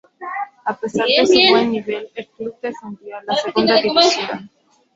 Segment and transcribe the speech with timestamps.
[0.65, 4.49] A pesar de su buen nivel, el club descendió a la Segunda División.